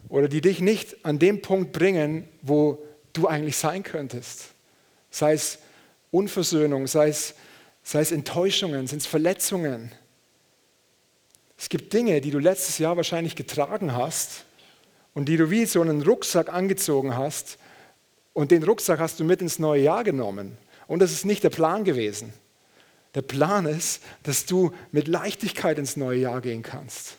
[0.09, 4.55] oder die dich nicht an den Punkt bringen, wo du eigentlich sein könntest.
[5.11, 5.59] Sei es
[6.09, 7.35] Unversöhnung, sei es,
[7.83, 9.91] sei es Enttäuschungen, sind es Verletzungen.
[11.57, 14.45] Es gibt Dinge, die du letztes Jahr wahrscheinlich getragen hast
[15.13, 17.57] und die du wie so einen Rucksack angezogen hast
[18.33, 20.57] und den Rucksack hast du mit ins neue Jahr genommen.
[20.85, 22.31] Und das ist nicht der Plan gewesen.
[23.15, 27.17] Der Plan ist, dass du mit Leichtigkeit ins neue Jahr gehen kannst.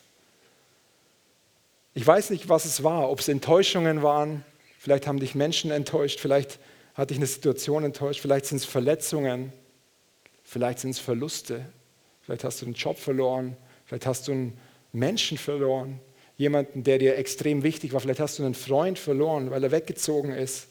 [1.93, 4.45] Ich weiß nicht, was es war, ob es Enttäuschungen waren,
[4.79, 6.61] vielleicht haben dich Menschen enttäuscht, vielleicht
[6.95, 9.53] hat dich eine Situation enttäuscht, vielleicht sind es Verletzungen,
[10.45, 11.67] vielleicht sind es Verluste,
[12.23, 13.57] vielleicht hast du einen Job verloren,
[13.89, 14.59] vielleicht hast du einen
[14.93, 15.99] Menschen verloren,
[16.37, 20.31] jemanden, der dir extrem wichtig war, vielleicht hast du einen Freund verloren, weil er weggezogen
[20.31, 20.69] ist,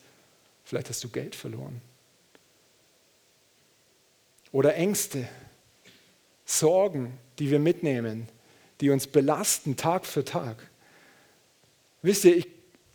[0.64, 1.82] vielleicht hast du Geld verloren
[4.52, 5.28] oder Ängste,
[6.46, 8.28] Sorgen, die wir mitnehmen,
[8.80, 10.56] die uns belasten Tag für Tag.
[12.02, 12.48] Wisst ihr, ich,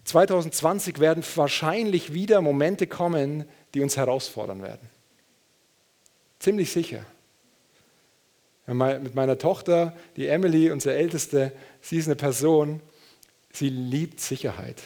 [0.04, 4.88] 2020 werden wahrscheinlich wieder Momente kommen, die uns herausfordern werden.
[6.38, 7.04] Ziemlich sicher.
[8.66, 12.80] Mit meiner Tochter, die Emily, unsere Älteste, sie ist eine Person,
[13.52, 14.76] sie liebt Sicherheit.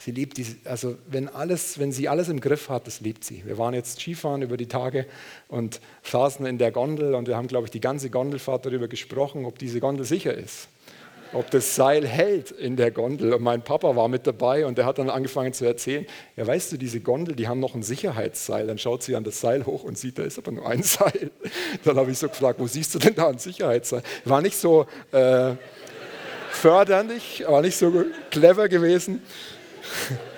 [0.00, 3.44] Sie liebt diese, also wenn, alles, wenn sie alles im Griff hat, das liebt sie.
[3.44, 5.06] Wir waren jetzt Skifahren über die Tage
[5.48, 9.44] und saßen in der Gondel und wir haben, glaube ich, die ganze Gondelfahrt darüber gesprochen,
[9.44, 10.68] ob diese Gondel sicher ist.
[11.32, 13.32] Ob das Seil hält in der Gondel.
[13.34, 16.72] Und mein Papa war mit dabei und der hat dann angefangen zu erzählen: Ja, weißt
[16.72, 18.66] du, diese Gondel, die haben noch ein Sicherheitsseil.
[18.66, 21.30] Dann schaut sie an das Seil hoch und sieht, da ist aber nur ein Seil.
[21.84, 24.02] Dann habe ich so gefragt: Wo siehst du denn da ein Sicherheitsseil?
[24.24, 25.52] War nicht so äh,
[26.50, 29.22] förderlich, war nicht so clever gewesen.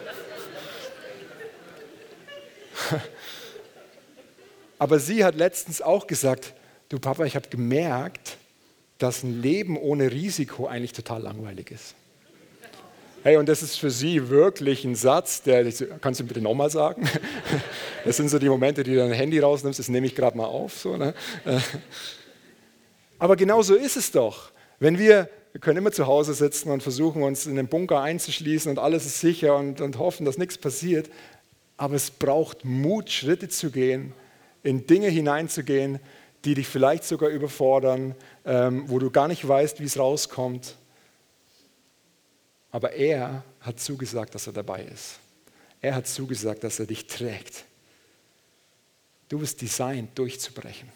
[4.78, 6.54] Aber sie hat letztens auch gesagt,
[6.88, 8.36] du Papa, ich habe gemerkt,
[9.02, 11.94] dass ein Leben ohne Risiko eigentlich total langweilig ist.
[13.24, 17.08] Hey, und das ist für sie wirklich ein Satz, der, kannst du bitte nochmal sagen?
[18.04, 20.46] Das sind so die Momente, die du dein Handy rausnimmst, das nehme ich gerade mal
[20.46, 20.76] auf.
[20.76, 21.14] So, ne?
[23.20, 24.50] Aber genau so ist es doch.
[24.80, 28.70] Wenn wir wir können immer zu Hause sitzen und versuchen, uns in den Bunker einzuschließen
[28.70, 31.10] und alles ist sicher und, und hoffen, dass nichts passiert.
[31.76, 34.14] Aber es braucht Mut, Schritte zu gehen,
[34.62, 36.00] in Dinge hineinzugehen,
[36.44, 40.76] die dich vielleicht sogar überfordern, ähm, wo du gar nicht weißt, wie es rauskommt.
[42.70, 45.18] Aber er hat zugesagt, dass er dabei ist.
[45.80, 47.64] Er hat zugesagt, dass er dich trägt.
[49.28, 50.88] Du bist designt, durchzubrechen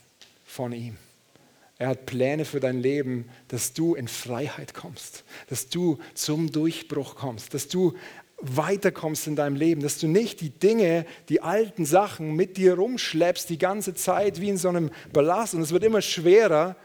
[0.44, 0.96] von ihm.
[1.78, 7.16] Er hat Pläne für dein Leben, dass du in Freiheit kommst, dass du zum Durchbruch
[7.16, 7.94] kommst, dass du
[8.38, 13.48] weiterkommst in deinem Leben, dass du nicht die Dinge, die alten Sachen mit dir rumschleppst
[13.48, 16.76] die ganze Zeit wie in so einem Ballast und es wird immer schwerer,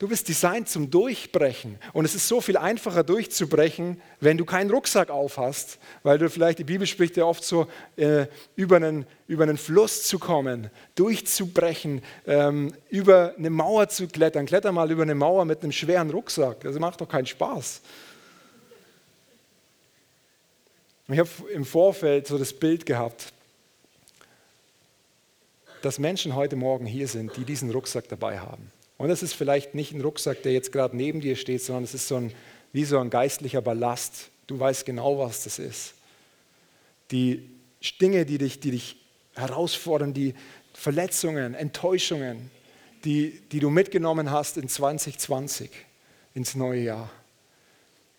[0.00, 1.78] Du bist designt zum Durchbrechen.
[1.92, 6.30] Und es ist so viel einfacher durchzubrechen, wenn du keinen Rucksack auf hast, weil du
[6.30, 8.24] vielleicht, die Bibel spricht ja oft so, äh,
[8.56, 14.46] über, einen, über einen Fluss zu kommen, durchzubrechen, ähm, über eine Mauer zu klettern.
[14.46, 16.60] Kletter mal über eine Mauer mit einem schweren Rucksack.
[16.60, 17.82] Das macht doch keinen Spaß.
[21.12, 23.32] Ich habe im Vorfeld so das Bild gehabt,
[25.82, 28.70] dass Menschen heute Morgen hier sind, die diesen Rucksack dabei haben.
[28.96, 31.94] Und es ist vielleicht nicht ein Rucksack, der jetzt gerade neben dir steht, sondern es
[31.94, 32.32] ist so ein,
[32.72, 34.28] wie so ein geistlicher Ballast.
[34.46, 35.94] Du weißt genau, was das ist.
[37.10, 37.48] Die
[38.00, 38.96] Dinge, die dich, die dich
[39.34, 40.34] herausfordern, die
[40.74, 42.52] Verletzungen, Enttäuschungen,
[43.04, 45.70] die, die du mitgenommen hast in 2020.
[46.34, 47.10] ins neue Jahr.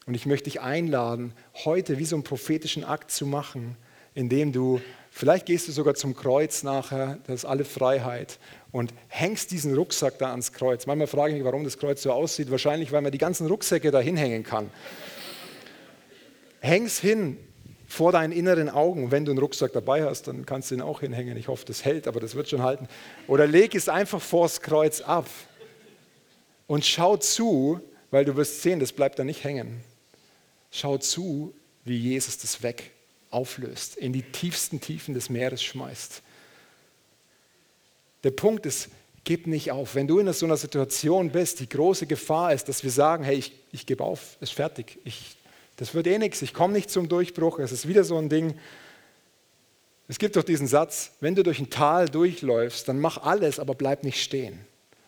[0.05, 1.33] Und ich möchte dich einladen,
[1.65, 3.77] heute wie so einen prophetischen Akt zu machen,
[4.13, 8.39] indem du, vielleicht gehst du sogar zum Kreuz nachher, das ist alle Freiheit,
[8.71, 10.85] und hängst diesen Rucksack da ans Kreuz.
[10.85, 12.49] Manchmal frage ich mich, warum das Kreuz so aussieht.
[12.49, 14.71] Wahrscheinlich, weil man die ganzen Rucksäcke da hinhängen kann.
[16.61, 17.37] Häng's hin
[17.87, 19.11] vor deinen inneren Augen.
[19.11, 21.35] Wenn du einen Rucksack dabei hast, dann kannst du ihn auch hinhängen.
[21.35, 22.87] Ich hoffe, das hält, aber das wird schon halten.
[23.27, 25.27] Oder leg es einfach vors Kreuz ab
[26.67, 29.83] und schau zu, weil du wirst sehen, das bleibt da nicht hängen.
[30.71, 31.53] Schau zu,
[31.85, 32.91] wie Jesus das weg
[33.29, 36.21] auflöst, in die tiefsten Tiefen des Meeres schmeißt.
[38.23, 38.89] Der Punkt ist,
[39.23, 39.95] gib nicht auf.
[39.95, 43.35] Wenn du in so einer Situation bist, die große Gefahr ist, dass wir sagen, hey,
[43.35, 45.35] ich, ich gebe auf, ist fertig, ich,
[45.77, 48.57] das wird eh nichts, ich komme nicht zum Durchbruch, es ist wieder so ein Ding.
[50.07, 53.75] Es gibt doch diesen Satz, wenn du durch ein Tal durchläufst, dann mach alles, aber
[53.75, 54.59] bleib nicht stehen,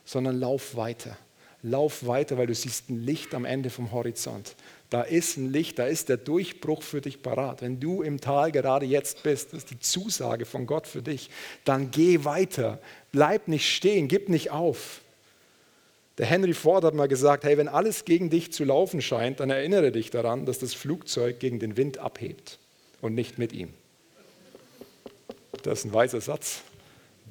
[0.05, 1.17] sondern lauf weiter.
[1.63, 4.55] Lauf weiter, weil du siehst ein Licht am Ende vom Horizont.
[4.89, 7.61] Da ist ein Licht, da ist der Durchbruch für dich parat.
[7.61, 11.29] Wenn du im Tal gerade jetzt bist, das ist die Zusage von Gott für dich,
[11.63, 12.79] dann geh weiter.
[13.13, 15.01] Bleib nicht stehen, gib nicht auf.
[16.17, 19.49] Der Henry Ford hat mal gesagt, hey, wenn alles gegen dich zu laufen scheint, dann
[19.49, 22.59] erinnere dich daran, dass das Flugzeug gegen den Wind abhebt
[23.01, 23.73] und nicht mit ihm.
[25.63, 26.61] Das ist ein weiser Satz.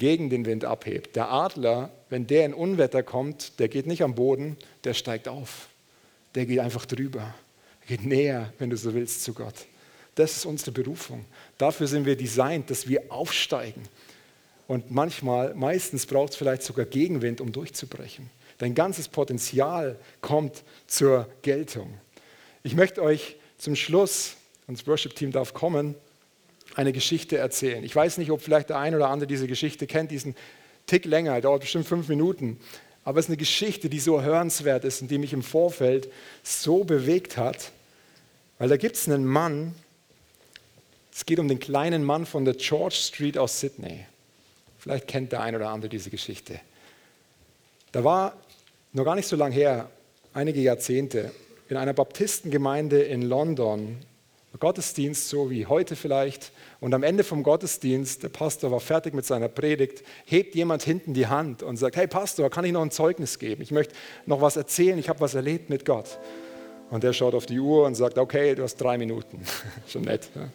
[0.02, 1.14] Gegen den Wind abhebt.
[1.14, 5.68] Der Adler, wenn der in Unwetter kommt, der geht nicht am Boden, der steigt auf.
[6.34, 7.32] Der geht einfach drüber.
[7.82, 9.54] Er geht näher, wenn du so willst, zu Gott.
[10.16, 11.24] Das ist unsere Berufung.
[11.56, 13.84] Dafür sind wir designt, dass wir aufsteigen.
[14.66, 18.28] Und manchmal, meistens braucht es vielleicht sogar Gegenwind, um durchzubrechen.
[18.58, 21.94] Dein ganzes Potenzial kommt zur Geltung.
[22.64, 24.34] Ich möchte euch zum Schluss,
[24.66, 25.94] und das Worship-Team darf kommen,
[26.74, 27.84] eine Geschichte erzählen.
[27.84, 30.34] Ich weiß nicht, ob vielleicht der ein oder andere diese Geschichte kennt, diesen
[30.86, 32.58] Tick länger, dauert bestimmt fünf Minuten.
[33.04, 36.08] Aber es ist eine Geschichte, die so hörenswert ist und die mich im Vorfeld
[36.42, 37.72] so bewegt hat,
[38.58, 39.74] weil da gibt es einen Mann,
[41.12, 44.06] es geht um den kleinen Mann von der George Street aus Sydney.
[44.78, 46.60] Vielleicht kennt der ein oder andere diese Geschichte.
[47.92, 48.36] Da war
[48.92, 49.90] noch gar nicht so lange her,
[50.32, 51.32] einige Jahrzehnte,
[51.68, 53.98] in einer Baptistengemeinde in London,
[54.58, 56.52] Gottesdienst, so wie heute vielleicht.
[56.80, 61.14] Und am Ende vom Gottesdienst, der Pastor war fertig mit seiner Predigt, hebt jemand hinten
[61.14, 63.62] die Hand und sagt, hey Pastor, kann ich noch ein Zeugnis geben?
[63.62, 63.94] Ich möchte
[64.26, 66.18] noch was erzählen, ich habe was erlebt mit Gott.
[66.90, 69.42] Und der schaut auf die Uhr und sagt, okay, du hast drei Minuten.
[69.86, 70.28] Schon nett.
[70.34, 70.48] Ja?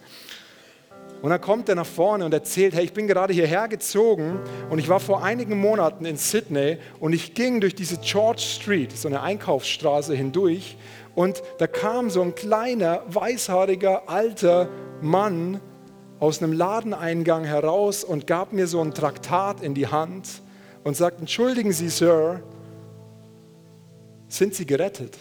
[1.20, 4.38] Und dann kommt er nach vorne und erzählt, hey, ich bin gerade hierher gezogen
[4.70, 8.96] und ich war vor einigen Monaten in Sydney und ich ging durch diese George Street,
[8.96, 10.76] so eine Einkaufsstraße hindurch
[11.16, 14.68] und da kam so ein kleiner, weißhaariger, alter
[15.00, 15.60] Mann
[16.20, 20.28] aus einem Ladeneingang heraus und gab mir so ein Traktat in die Hand
[20.84, 22.42] und sagt, entschuldigen Sie, Sir,
[24.28, 25.18] sind Sie gerettet?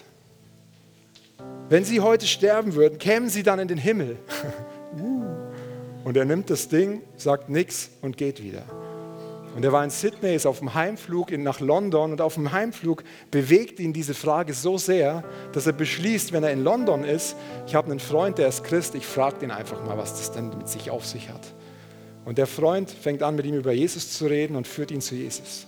[1.69, 4.17] Wenn Sie heute sterben würden, kämen Sie dann in den Himmel.
[6.07, 8.63] Und er nimmt das Ding, sagt nichts und geht wieder.
[9.57, 13.03] Und er war in Sydney, ist auf dem Heimflug nach London und auf dem Heimflug
[13.29, 17.75] bewegt ihn diese Frage so sehr, dass er beschließt, wenn er in London ist, ich
[17.75, 20.69] habe einen Freund, der ist Christ, ich frage ihn einfach mal, was das denn mit
[20.69, 21.45] sich auf sich hat.
[22.23, 25.13] Und der Freund fängt an, mit ihm über Jesus zu reden und führt ihn zu
[25.13, 25.67] Jesus.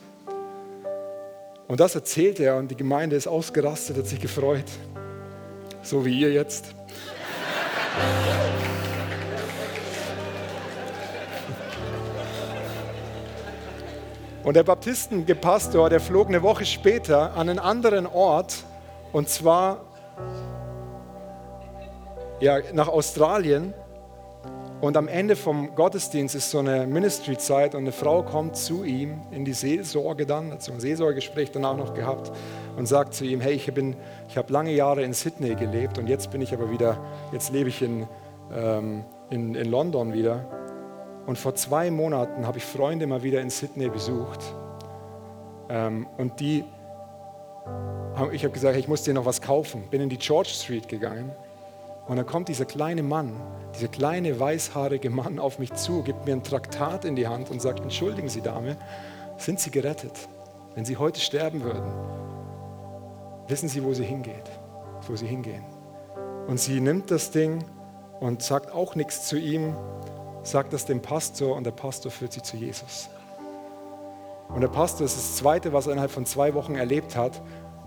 [1.67, 4.71] Und das erzählt er und die Gemeinde ist ausgerastet, hat sich gefreut,
[5.83, 6.73] so wie ihr jetzt.
[14.49, 18.63] Und der Baptistengepastor, der flog eine Woche später an einen anderen Ort,
[19.13, 19.85] und zwar
[22.39, 23.75] ja, nach Australien.
[24.81, 29.21] Und am Ende vom Gottesdienst ist so eine Ministry-Zeit und eine Frau kommt zu ihm
[29.29, 32.31] in die Seelsorge dann, hat so ein Seelsorgegespräch danach noch gehabt
[32.75, 33.71] und sagt zu ihm, hey, ich,
[34.29, 36.97] ich habe lange Jahre in Sydney gelebt und jetzt bin ich aber wieder,
[37.31, 38.07] jetzt lebe ich in,
[38.51, 40.58] ähm, in, in London wieder
[41.25, 44.39] und vor zwei Monaten habe ich Freunde mal wieder in Sydney besucht.
[45.69, 46.63] Ähm, und die,
[48.31, 49.83] ich habe gesagt, ich muss dir noch was kaufen.
[49.89, 51.31] Bin in die George Street gegangen.
[52.07, 53.39] Und dann kommt dieser kleine Mann,
[53.75, 57.61] dieser kleine weißhaarige Mann auf mich zu, gibt mir ein Traktat in die Hand und
[57.61, 58.77] sagt, entschuldigen Sie, Dame,
[59.37, 60.27] sind Sie gerettet?
[60.73, 61.91] Wenn Sie heute sterben würden,
[63.47, 64.49] wissen Sie, wo Sie hingeht,
[65.07, 65.63] wo Sie hingehen.
[66.49, 67.63] Und sie nimmt das Ding
[68.19, 69.75] und sagt auch nichts zu ihm,
[70.49, 73.09] sagt das dem Pastor und der Pastor führt sie zu Jesus.
[74.49, 77.39] Und der Pastor, ist das Zweite, was er innerhalb von zwei Wochen erlebt hat,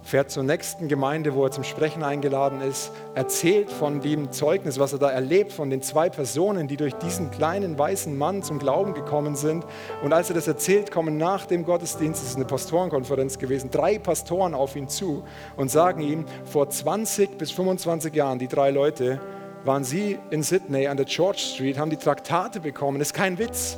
[0.02, 4.92] fährt zur nächsten Gemeinde, wo er zum Sprechen eingeladen ist, erzählt von dem Zeugnis, was
[4.92, 8.94] er da erlebt, von den zwei Personen, die durch diesen kleinen weißen Mann zum Glauben
[8.94, 9.64] gekommen sind.
[10.02, 13.98] Und als er das erzählt, kommen nach dem Gottesdienst, es ist eine Pastorenkonferenz gewesen, drei
[13.98, 15.24] Pastoren auf ihn zu
[15.56, 19.20] und sagen ihm, vor 20 bis 25 Jahren, die drei Leute,
[19.64, 23.38] waren sie in Sydney an der George Street, haben die Traktate bekommen, das ist kein
[23.38, 23.76] Witz,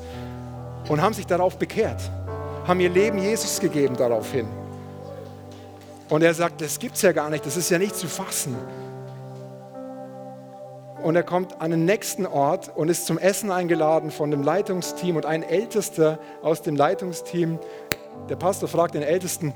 [0.88, 2.00] und haben sich darauf bekehrt,
[2.66, 4.46] haben ihr Leben Jesus gegeben daraufhin.
[6.08, 8.54] Und er sagt, das gibt es ja gar nicht, das ist ja nicht zu fassen.
[11.02, 15.16] Und er kommt an den nächsten Ort und ist zum Essen eingeladen von dem Leitungsteam
[15.16, 17.58] und ein Ältester aus dem Leitungsteam,
[18.30, 19.52] der Pastor fragt den Ältesten,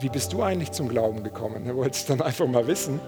[0.00, 1.66] wie bist du eigentlich zum Glauben gekommen?
[1.66, 3.00] Er wollte es dann einfach mal wissen.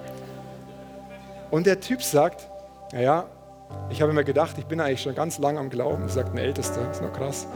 [1.50, 2.48] Und der Typ sagt,
[2.92, 3.26] naja,
[3.90, 6.90] ich habe mir gedacht, ich bin eigentlich schon ganz lang am Glauben, sagt ein Ältester,
[6.90, 7.46] ist noch krass.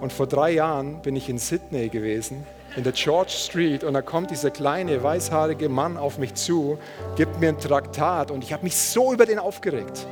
[0.00, 4.02] Und vor drei Jahren bin ich in Sydney gewesen in der George Street und da
[4.02, 6.78] kommt dieser kleine weißhaarige Mann auf mich zu,
[7.16, 10.06] gibt mir ein Traktat und ich habe mich so über den aufgeregt.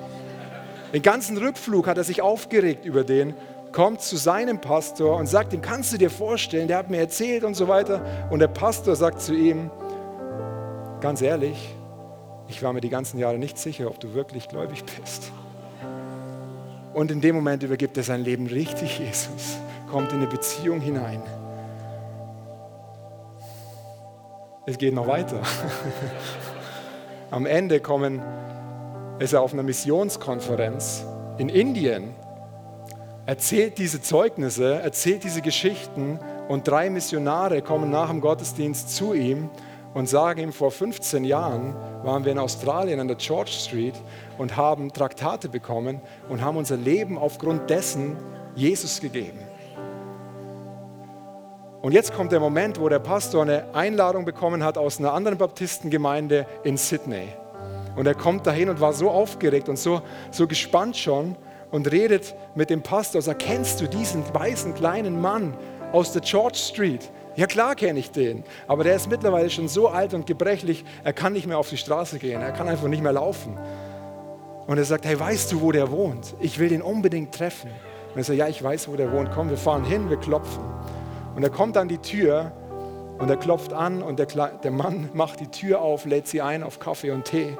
[0.93, 3.35] Den ganzen Rückflug hat er sich aufgeregt über den,
[3.73, 7.43] kommt zu seinem Pastor und sagt ihm, kannst du dir vorstellen, der hat mir erzählt
[7.43, 8.29] und so weiter.
[8.31, 9.71] Und der Pastor sagt zu ihm,
[11.01, 11.75] ganz ehrlich,
[12.53, 15.33] ich war mir die ganzen Jahre nicht sicher, ob du wirklich gläubig bist.
[16.95, 19.57] Und in dem Moment übergibt er sein Leben richtig Jesus,
[19.91, 21.23] kommt in eine Beziehung hinein.
[24.67, 25.41] es geht noch weiter.
[27.31, 28.23] Am Ende kommen,
[29.19, 31.05] ist er auf einer Missionskonferenz
[31.39, 32.15] in Indien,
[33.27, 39.49] erzählt diese Zeugnisse, erzählt diese Geschichten und drei Missionare kommen nach dem Gottesdienst zu ihm
[39.95, 43.95] und sagen ihm, vor 15 Jahren waren wir in Australien an der George Street
[44.39, 48.17] und haben Traktate bekommen und haben unser Leben aufgrund dessen
[48.55, 49.39] Jesus gegeben.
[51.83, 55.37] Und jetzt kommt der Moment, wo der Pastor eine Einladung bekommen hat aus einer anderen
[55.37, 57.29] Baptistengemeinde in Sydney.
[57.97, 60.01] Und er kommt dahin und war so aufgeregt und so,
[60.31, 61.37] so gespannt schon
[61.73, 63.21] und redet mit dem Pastor.
[63.21, 65.55] Sagt, kennst du diesen weißen kleinen Mann
[65.91, 67.11] aus der George Street?
[67.35, 71.13] Ja klar kenne ich den, aber der ist mittlerweile schon so alt und gebrechlich, er
[71.13, 73.59] kann nicht mehr auf die Straße gehen, er kann einfach nicht mehr laufen.
[74.67, 76.35] Und er sagt, hey, weißt du, wo der wohnt?
[76.41, 77.71] Ich will den unbedingt treffen.
[78.15, 79.31] Und er sagt, ja, ich weiß, wo der wohnt.
[79.33, 80.63] Komm, wir fahren hin, wir klopfen.
[81.35, 82.53] Und er kommt an die Tür
[83.19, 86.63] und er klopft an und der, der Mann macht die Tür auf, lädt sie ein
[86.63, 87.57] auf Kaffee und Tee.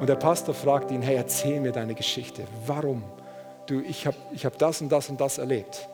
[0.00, 2.44] Und der Pastor fragt ihn, hey, erzähl mir deine Geschichte.
[2.66, 3.02] Warum?
[3.66, 5.88] Du, ich habe ich hab das und das und das erlebt.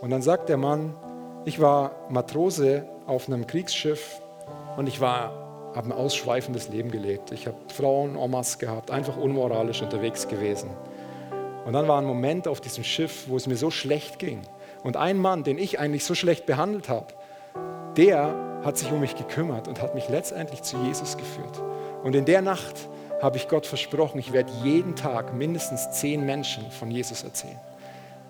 [0.00, 0.94] Und dann sagt der Mann,
[1.44, 4.20] ich war Matrose auf einem Kriegsschiff
[4.76, 5.32] und ich habe
[5.74, 7.32] ein ausschweifendes Leben gelebt.
[7.32, 10.70] Ich habe Frauen, Omas gehabt, einfach unmoralisch unterwegs gewesen.
[11.66, 14.42] Und dann war ein Moment auf diesem Schiff, wo es mir so schlecht ging.
[14.82, 17.08] Und ein Mann, den ich eigentlich so schlecht behandelt habe,
[17.96, 21.62] der hat sich um mich gekümmert und hat mich letztendlich zu Jesus geführt.
[22.02, 22.88] Und in der Nacht
[23.22, 27.58] habe ich Gott versprochen, ich werde jeden Tag mindestens zehn Menschen von Jesus erzählen.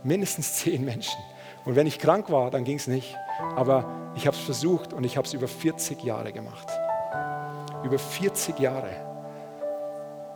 [0.03, 1.19] Mindestens zehn Menschen.
[1.65, 3.17] Und wenn ich krank war, dann ging es nicht.
[3.57, 6.69] Aber ich habe es versucht und ich habe es über 40 Jahre gemacht.
[7.85, 8.91] Über 40 Jahre.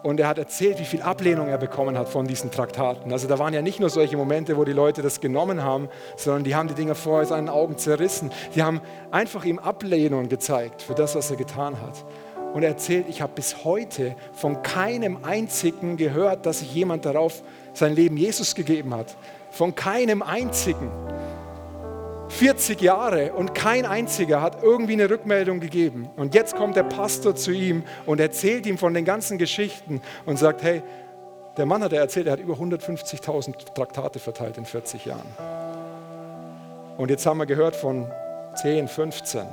[0.03, 3.13] Und er hat erzählt, wie viel Ablehnung er bekommen hat von diesen Traktaten.
[3.13, 6.45] Also da waren ja nicht nur solche Momente, wo die Leute das genommen haben, sondern
[6.45, 8.31] die haben die Dinger vor seinen Augen zerrissen.
[8.55, 12.05] Die haben einfach ihm Ablehnung gezeigt für das, was er getan hat.
[12.55, 17.43] Und er erzählt, ich habe bis heute von keinem einzigen gehört, dass sich jemand darauf
[17.75, 19.17] sein Leben Jesus gegeben hat.
[19.51, 20.91] Von keinem einzigen.
[22.29, 26.11] 40 Jahre und kein einziger hat irgendwie eine Rückmeldung gegeben.
[26.17, 30.39] Und jetzt kommt der Pastor zu ihm und erzählt ihm von den ganzen Geschichten und
[30.39, 30.83] sagt, hey,
[31.57, 35.27] der Mann hat er erzählt, er hat über 150.000 Traktate verteilt in 40 Jahren.
[36.99, 38.07] Und jetzt haben wir gehört von
[38.63, 39.47] 10, 15,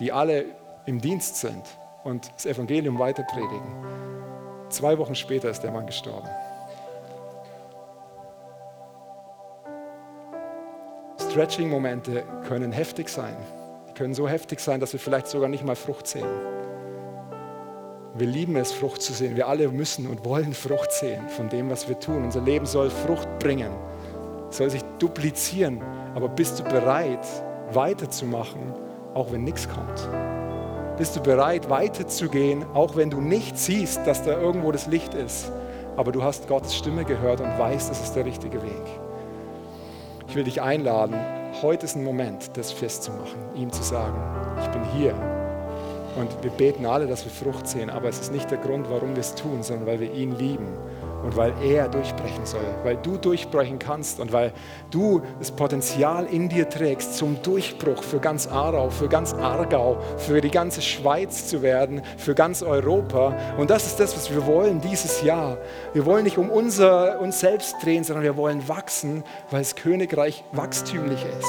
[0.00, 0.44] die alle
[0.86, 1.62] im Dienst sind
[2.02, 3.74] und das Evangelium weiterpredigen.
[4.68, 6.28] Zwei Wochen später ist der Mann gestorben.
[11.30, 13.36] Stretching-Momente können heftig sein.
[13.88, 16.26] Die können so heftig sein, dass wir vielleicht sogar nicht mal Frucht sehen.
[18.14, 19.36] Wir lieben es, Frucht zu sehen.
[19.36, 22.24] Wir alle müssen und wollen Frucht sehen von dem, was wir tun.
[22.24, 23.70] Unser Leben soll Frucht bringen,
[24.48, 25.82] soll sich duplizieren.
[26.14, 27.26] Aber bist du bereit,
[27.72, 28.72] weiterzumachen,
[29.12, 30.08] auch wenn nichts kommt?
[30.96, 35.52] Bist du bereit, weiterzugehen, auch wenn du nicht siehst, dass da irgendwo das Licht ist?
[35.96, 39.07] Aber du hast Gottes Stimme gehört und weißt, das ist der richtige Weg.
[40.28, 41.16] Ich will dich einladen,
[41.62, 44.14] heute ist ein Moment, das festzumachen, ihm zu sagen,
[44.62, 45.14] ich bin hier.
[46.16, 49.14] Und wir beten alle, dass wir Frucht sehen, aber es ist nicht der Grund, warum
[49.14, 50.68] wir es tun, sondern weil wir ihn lieben
[51.22, 54.52] und weil er durchbrechen soll, weil du durchbrechen kannst und weil
[54.90, 60.40] du das Potenzial in dir trägst zum Durchbruch für ganz Aarau, für ganz Aargau, für
[60.40, 63.36] die ganze Schweiz zu werden, für ganz Europa.
[63.56, 65.58] Und das ist das, was wir wollen dieses Jahr.
[65.92, 70.44] Wir wollen nicht um unser, uns selbst drehen, sondern wir wollen wachsen, weil das Königreich
[70.52, 71.48] wachstümlich ist.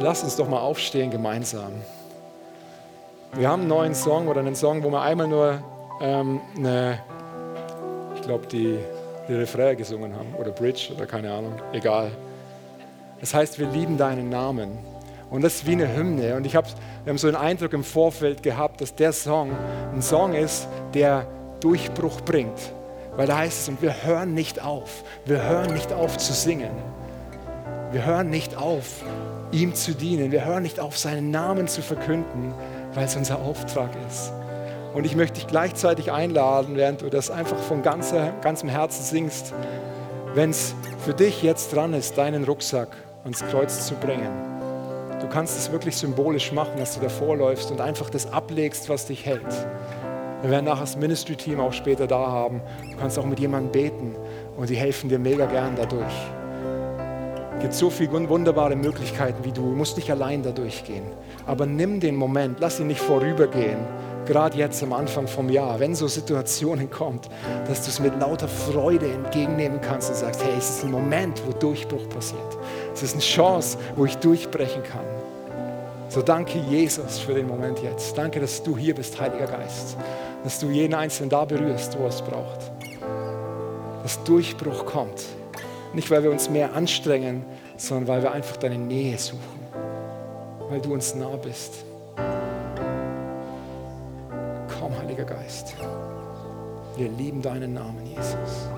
[0.00, 1.72] Lass uns doch mal aufstehen gemeinsam.
[3.32, 5.62] Wir haben einen neuen Song oder einen Song, wo wir einmal nur
[6.00, 7.00] ähm, eine,
[8.14, 8.78] ich glaube, die,
[9.28, 12.10] die Refrain gesungen haben oder Bridge oder keine Ahnung, egal.
[13.20, 14.78] Das heißt, wir lieben deinen Namen.
[15.30, 16.36] Und das ist wie eine Hymne.
[16.36, 16.66] Und ich hab,
[17.04, 19.50] wir haben so einen Eindruck im Vorfeld gehabt, dass der Song
[19.92, 21.26] ein Song ist, der
[21.60, 22.72] Durchbruch bringt.
[23.16, 25.04] Weil da heißt es, und wir hören nicht auf.
[25.24, 26.70] Wir hören nicht auf zu singen.
[27.92, 29.02] Wir hören nicht auf,
[29.52, 30.32] ihm zu dienen.
[30.32, 32.52] Wir hören nicht auf, seinen Namen zu verkünden,
[32.92, 34.32] weil es unser Auftrag ist.
[34.94, 39.52] Und ich möchte dich gleichzeitig einladen, während du das einfach von ganzer, ganzem Herzen singst,
[40.34, 40.74] wenn es
[41.04, 42.88] für dich jetzt dran ist, deinen Rucksack
[43.24, 44.30] ans Kreuz zu bringen.
[45.20, 49.06] Du kannst es wirklich symbolisch machen, dass du davor läufst und einfach das ablegst, was
[49.06, 49.42] dich hält.
[50.42, 52.60] Wir werden nachher das Ministry-Team auch später da haben.
[52.92, 54.14] Du kannst auch mit jemandem beten
[54.56, 56.14] und die helfen dir mega gern dadurch.
[57.56, 59.62] Es gibt so viele wunderbare Möglichkeiten wie du.
[59.62, 61.04] Du musst nicht allein dadurch gehen.
[61.46, 63.78] Aber nimm den Moment, lass ihn nicht vorübergehen
[64.26, 67.28] gerade jetzt am Anfang vom Jahr, wenn so Situationen kommt,
[67.66, 71.42] dass du es mit lauter Freude entgegennehmen kannst und sagst, hey, es ist ein Moment,
[71.46, 72.40] wo Durchbruch passiert.
[72.92, 75.04] Es ist eine Chance, wo ich durchbrechen kann.
[76.08, 78.16] So danke Jesus für den Moment jetzt.
[78.16, 79.96] Danke, dass du hier bist, Heiliger Geist.
[80.44, 82.70] Dass du jeden Einzelnen da berührst, wo es braucht.
[84.02, 85.24] Dass Durchbruch kommt.
[85.92, 87.44] Nicht, weil wir uns mehr anstrengen,
[87.76, 89.40] sondern weil wir einfach deine Nähe suchen.
[90.68, 91.84] Weil du uns nah bist.
[95.24, 95.74] Heiliger Geist.
[96.96, 98.68] Wir lieben deinen Namen, Jesus.